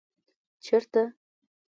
ـ 0.33 0.65
چېرته؟ 0.65 1.03